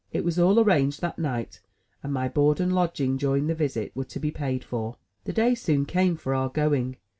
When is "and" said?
2.01-2.11, 2.59-2.73